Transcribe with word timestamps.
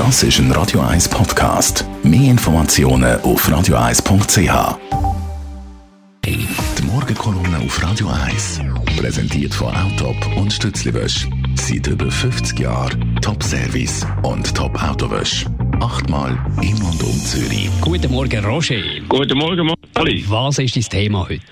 Das 0.00 0.22
ist 0.22 0.38
ein 0.38 0.50
Radio 0.52 0.80
1 0.80 1.10
Podcast. 1.10 1.84
Mehr 2.02 2.30
Informationen 2.30 3.20
auf 3.20 3.46
radio1.ch. 3.46 4.78
Die 6.24 6.46
Morgenkolonne 6.86 7.58
auf 7.58 7.82
Radio 7.84 8.08
1. 8.08 8.62
Präsentiert 8.96 9.52
von 9.52 9.68
Autop 9.74 10.16
und 10.38 10.50
Stützliwösch. 10.54 11.28
Seit 11.54 11.86
über 11.86 12.10
50 12.10 12.58
Jahren 12.58 13.18
Top-Service 13.20 14.06
und 14.22 14.56
Top-Autowösch. 14.56 15.44
Achtmal 15.80 16.30
in 16.62 16.76
und 16.76 17.02
um 17.02 17.18
Zürich. 17.18 17.68
Guten 17.82 18.10
Morgen, 18.10 18.42
Roger. 18.42 18.80
Guten 19.06 19.36
Morgen, 19.36 19.66
Molly. 19.98 20.24
Was 20.28 20.58
ist 20.60 20.76
dein 20.76 20.82
Thema 20.84 21.28
heute? 21.28 21.42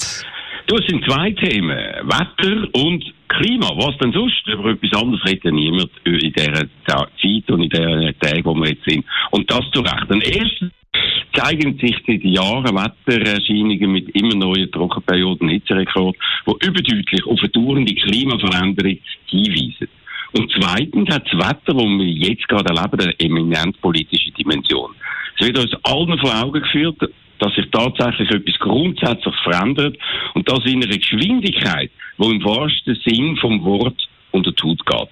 Du, 0.69 0.77
es 0.77 0.87
sind 0.87 1.05
zwei 1.05 1.33
Themen. 1.33 1.77
Wetter 2.09 2.67
und 2.73 3.05
Klima. 3.39 3.69
Was 3.77 3.97
denn 3.99 4.13
sonst? 4.13 4.47
Über 4.47 4.71
etwas 4.71 5.01
anderes 5.01 5.25
redet 5.25 5.53
niemand 5.53 5.91
in 6.05 6.19
dieser 6.19 6.67
Zeit 6.87 7.51
und 7.51 7.63
in 7.63 7.71
diesen 7.71 8.19
Tagen, 8.19 8.45
wo 8.45 8.55
wir 8.55 8.71
jetzt 8.71 8.85
sind. 8.85 9.05
Und 9.31 9.51
das 9.51 9.65
zu 9.73 9.81
Recht. 9.81 10.11
Denn 10.11 10.21
erstens 10.21 10.73
zeigen 11.35 11.79
sich 11.79 11.97
seit 12.07 12.25
Jahren 12.25 12.75
Wettererscheinungen 12.75 13.93
mit 13.93 14.09
immer 14.17 14.35
neuen 14.35 14.71
Trockenperioden, 14.73 15.49
Hitzerekord, 15.49 16.17
die 16.47 16.67
überdeutlich 16.67 17.27
auf 17.27 17.39
eine 17.39 17.49
dauernde 17.51 17.95
Klimaveränderung 17.95 18.99
hinweisen. 19.27 19.89
Und 20.33 20.53
zweitens 20.59 21.09
hat 21.11 21.27
das 21.27 21.39
Wetter, 21.39 21.75
das 21.75 21.85
wir 21.85 22.07
jetzt 22.07 22.49
gerade 22.49 22.75
erleben, 22.75 23.01
eine 23.01 23.21
eminent 23.21 23.81
politische 23.81 24.33
Dimension. 24.33 24.91
Es 25.39 25.47
wird 25.47 25.59
uns 25.59 25.73
allen 25.85 26.19
vor 26.19 26.43
Augen 26.43 26.61
geführt, 26.61 27.01
dass 27.39 27.55
sich 27.55 27.67
tatsächlich 27.71 28.31
etwas 28.31 28.59
grundsätzlich 28.59 29.35
verändert 29.43 29.97
und 30.35 30.49
das 30.51 30.65
in 30.65 30.83
einer 30.83 30.97
Geschwindigkeit, 30.97 31.91
wo 32.17 32.31
im 32.31 32.43
wahrsten 32.45 32.99
Sinn 33.05 33.37
vom 33.37 33.63
Wort 33.65 34.09
unter 34.33 34.53
die 34.53 34.63
Haut 34.63 34.85
geht. 34.85 35.09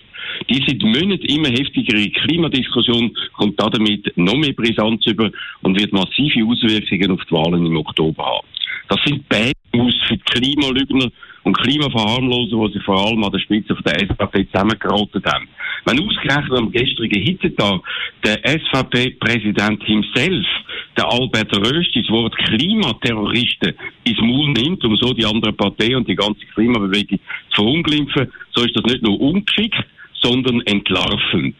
Die 0.50 0.64
seit 0.66 0.82
Monaten 0.82 1.24
immer 1.26 1.48
heftigere 1.48 2.10
Klimadiskussion 2.10 3.16
kommt 3.34 3.60
damit 3.60 4.12
noch 4.16 4.36
mehr 4.36 4.52
Brisanz 4.52 5.06
über 5.06 5.30
und 5.62 5.78
wird 5.78 5.92
massive 5.92 6.44
Auswirkungen 6.44 7.12
auf 7.12 7.24
die 7.24 7.32
Wahlen 7.32 7.66
im 7.66 7.76
Oktober 7.76 8.24
haben. 8.24 8.46
Das 8.88 9.00
sind 9.04 9.28
Bad 9.28 9.52
für 9.72 10.16
die 10.16 10.22
Klimalügner 10.24 11.10
und 11.44 11.58
Klimaverharmloser, 11.58 12.68
die 12.68 12.74
sich 12.74 12.82
vor 12.84 13.06
allem 13.06 13.22
an 13.24 13.32
der 13.32 13.38
Spitze 13.38 13.74
von 13.74 13.84
der 13.84 14.00
SVP 14.00 14.46
zusammengeraten 14.50 15.22
haben. 15.24 15.48
Wenn 15.86 16.00
ausgerechnet 16.00 16.58
am 16.58 16.72
gestrigen 16.72 17.22
Hitzetag 17.22 17.80
der 18.24 18.38
SVP-Präsident 18.44 19.84
himself, 19.84 20.44
der 20.96 21.08
Albert 21.12 21.56
Rösti, 21.56 22.02
das 22.02 22.10
Wort 22.10 22.36
Klimaterroristen 22.36 23.72
ins 24.02 24.20
Maul 24.20 24.50
nimmt, 24.50 24.84
um 24.84 24.96
so 24.96 25.12
die 25.12 25.24
andere 25.24 25.52
Partei 25.52 25.96
und 25.96 26.08
die 26.08 26.16
ganze 26.16 26.44
Klimabewegung 26.54 27.20
zu 27.50 27.62
verunglimpfen, 27.62 28.32
so 28.52 28.64
ist 28.64 28.74
das 28.74 28.82
nicht 28.82 29.02
nur 29.02 29.20
ungeschickt, 29.20 29.84
sondern 30.20 30.60
entlarvend. 30.62 31.54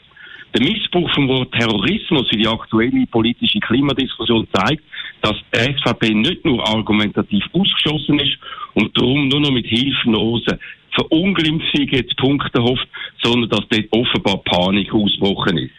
Der 0.55 0.63
Missbrauch 0.67 1.15
vom 1.15 1.29
Wort 1.29 1.53
Terrorismus 1.53 2.29
für 2.29 2.37
die 2.37 2.49
aktuelle 2.49 3.07
politische 3.07 3.61
Klimadiskussion 3.61 4.49
zeigt, 4.53 4.83
dass 5.21 5.37
die 5.55 5.59
SVP 5.59 6.15
nicht 6.15 6.45
nur 6.45 6.67
argumentativ 6.67 7.45
ausgeschossen 7.53 8.19
ist 8.19 8.39
und 8.75 8.97
darum 8.97 9.29
nur 9.29 9.41
noch 9.41 9.53
mit 9.53 9.67
hilflosen 9.67 10.59
Verunglimpfungen 10.97 12.09
zu 12.09 12.17
Punkten 12.17 12.63
hofft, 12.63 12.89
sondern 13.27 13.51
dass 13.51 13.69
dort 13.69 13.87
offenbar 13.91 14.39
Panik 14.45 14.93
ausgebrochen 14.95 15.59
ist. 15.59 15.75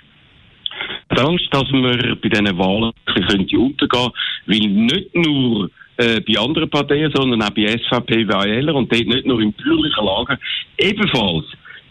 Die 1.12 1.20
Angst, 1.20 1.48
dass 1.52 1.72
wir 1.72 2.16
bei 2.16 2.30
diesen 2.30 2.58
Wahlen 2.58 2.92
könnte 3.06 3.58
untergehen, 3.58 4.12
weil 4.46 4.60
nicht 4.60 5.16
nur 5.16 5.70
äh, 5.98 6.20
bei 6.22 6.40
anderen 6.40 6.70
Parteien, 6.70 7.12
sondern 7.16 7.42
auch 7.42 7.50
bei 7.50 7.66
SVP, 7.68 8.28
Wähler 8.28 8.76
und 8.76 8.92
dort 8.92 9.08
nicht 9.08 9.26
nur 9.26 9.40
in 9.40 9.54
bürgerlichen 9.54 10.06
Lagen 10.06 10.38
ebenfalls 10.78 11.46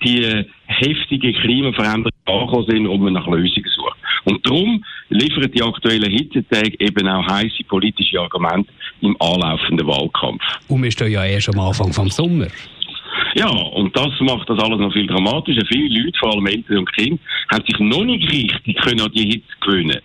die 0.04 0.22
äh, 0.22 0.44
heftige 0.66 1.32
Klimaveränderung 1.32 2.12
angekommen 2.26 2.66
sind 2.68 2.86
und 2.86 3.00
man 3.00 3.14
nach 3.14 3.26
Lösungen 3.26 3.70
sucht. 3.74 3.96
Und 4.24 4.44
darum 4.44 4.84
liefern 5.08 5.50
die 5.50 5.62
aktuellen 5.62 6.10
Hitzetage 6.10 6.76
eben 6.78 7.08
auch 7.08 7.26
heiße 7.26 7.64
politische 7.66 8.20
Argumente 8.20 8.70
im 9.00 9.16
anlaufenden 9.20 9.86
Wahlkampf. 9.86 10.42
Und 10.68 10.82
wir 10.82 10.90
stehen 10.90 11.12
ja 11.12 11.24
erst 11.24 11.48
am 11.48 11.60
Anfang 11.60 11.92
vom 11.92 12.10
Sommer. 12.10 12.48
Ja, 13.38 13.50
und 13.50 13.94
das 13.94 14.18
macht 14.20 14.48
das 14.48 14.58
alles 14.58 14.78
noch 14.78 14.94
viel 14.94 15.06
dramatischer. 15.06 15.66
Viele 15.70 16.00
Leute, 16.00 16.18
vor 16.18 16.32
allem 16.32 16.46
Eltern 16.46 16.78
und 16.78 16.92
Kinder, 16.94 17.18
haben 17.52 17.64
sich 17.66 17.78
noch 17.78 18.02
nicht 18.02 18.32
richtig 18.32 18.76
können 18.78 19.02
an 19.02 19.12
die 19.12 19.30
Hitze 19.30 19.52
gewöhnen 19.60 20.00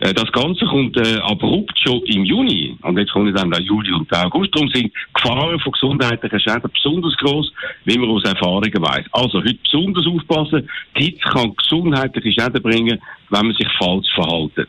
äh, 0.00 0.14
das 0.14 0.30
Ganze 0.32 0.64
kommt 0.66 0.96
äh, 0.96 1.18
abrupt 1.20 1.78
schon 1.78 2.02
im 2.04 2.24
Juni. 2.24 2.76
Und 2.82 2.98
jetzt 2.98 3.12
kommen 3.12 3.34
dann 3.34 3.50
der 3.50 3.60
Juli 3.60 3.92
und 3.92 4.14
August. 4.14 4.54
Darum 4.54 4.68
sind 4.70 4.92
Gefahren 5.14 5.58
von 5.60 5.72
gesundheitlichen 5.72 6.40
Schäden 6.40 6.70
besonders 6.72 7.16
groß, 7.18 7.52
wie 7.84 7.98
man 7.98 8.10
aus 8.10 8.24
Erfahrungen 8.24 8.82
weiß. 8.82 9.06
Also 9.12 9.38
heute 9.38 9.58
besonders 9.62 10.06
aufpassen. 10.06 10.68
Die 10.98 11.04
Hitze 11.04 11.20
kann 11.20 11.54
gesundheitliche 11.54 12.40
Schäden 12.40 12.62
bringen, 12.62 12.98
wenn 13.28 13.46
man 13.46 13.54
sich 13.54 13.68
falsch 13.78 14.08
verhält. 14.14 14.68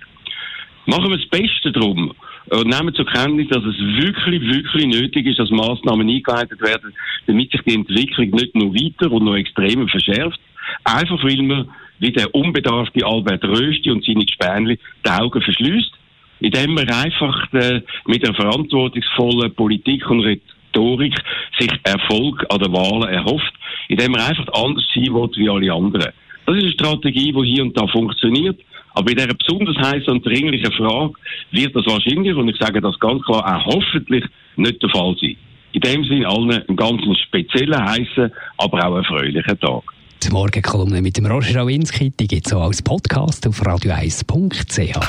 Machen 0.86 1.10
wir 1.10 1.18
das 1.18 1.30
Beste 1.30 1.72
drum 1.72 2.14
und 2.50 2.68
nehmen 2.68 2.94
zur 2.94 3.06
Kenntnis, 3.06 3.48
dass 3.50 3.64
es 3.64 3.78
wirklich, 3.78 4.42
wirklich 4.42 4.86
nötig 4.88 5.28
ist, 5.28 5.40
dass 5.40 5.50
Massnahmen 5.50 6.10
eingeleitet 6.10 6.62
werden, 6.62 6.94
damit 7.28 7.52
sich 7.52 7.62
die 7.62 7.76
Entwicklung 7.76 8.30
nicht 8.32 8.56
nur 8.56 8.74
weiter 8.74 9.12
und 9.12 9.26
noch 9.26 9.36
extremer 9.36 9.88
verschärft. 9.88 10.40
Einfach 10.84 11.24
weil 11.24 11.42
man, 11.44 11.70
wie 12.00 12.12
der 12.12 12.34
unbedarfte 12.34 13.06
Albert 13.06 13.44
Rösti 13.44 13.92
und 13.92 14.04
seine 14.04 14.26
Spänli, 14.28 14.80
die 15.06 15.10
Augen 15.10 15.42
verschließt, 15.42 15.92
indem 16.40 16.74
man 16.74 16.90
einfach 16.90 17.54
äh, 17.54 17.82
mit 18.06 18.26
einer 18.26 18.36
verantwortungsvollen 18.36 19.54
Politik 19.54 20.10
und 20.10 20.22
Rhetorik 20.22 21.16
sich 21.60 21.72
Erfolg 21.84 22.46
an 22.50 22.60
den 22.60 22.74
Wahlen 22.74 23.10
erhofft, 23.10 23.54
indem 23.88 24.14
man 24.14 24.22
einfach 24.22 24.48
anders 24.54 24.86
sein 24.94 25.14
will 25.14 25.30
wie 25.36 25.50
alle 25.50 25.74
anderen. 25.74 26.12
Das 26.46 26.56
ist 26.56 26.64
eine 26.64 26.72
Strategie, 26.72 27.32
die 27.32 27.54
hier 27.54 27.64
und 27.64 27.78
da 27.78 27.88
funktioniert. 27.88 28.60
Aber 28.94 29.06
bei 29.06 29.14
dieser 29.14 29.34
besonders 29.34 29.78
heißen 29.78 30.10
und 30.10 30.26
dringlichen 30.26 30.72
Frage 30.74 31.14
wird 31.52 31.76
das 31.76 31.86
wahrscheinlich, 31.86 32.36
und 32.36 32.50
ich 32.50 32.58
sage 32.58 32.82
das 32.82 33.00
ganz 33.00 33.24
klar, 33.24 33.46
auch 33.46 33.66
hoffentlich 33.66 34.26
nicht 34.58 34.82
der 34.82 34.90
Fall 34.90 35.16
sein. 35.20 35.38
In 35.74 35.82
dem 35.82 36.04
Sinne 36.04 36.28
allen 36.28 36.52
einen 36.52 36.76
ganz 36.76 37.02
speziellen, 37.20 37.82
heißen, 37.82 38.32
aber 38.58 38.86
auch 38.86 38.98
erfreulichen 38.98 39.60
Tag. 39.60 39.84
Die 40.24 40.30
Morgenkolumne 40.30 41.02
mit 41.02 41.18
dem 41.18 41.26
Roger 41.26 41.62
Rawinski, 41.62 42.12
die 42.12 42.28
gibt 42.28 42.46
es 42.46 42.54
auch 42.54 42.64
als 42.64 42.82
Podcast 42.82 43.48
auf 43.48 43.62
radio1.ch. 43.62 45.00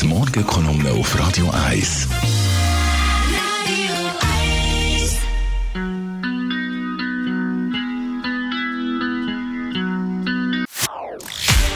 Die 0.00 0.06
Morgenkolumne 0.06 0.90
auf 0.90 1.20
Radio 1.20 1.48
1. 1.68 2.31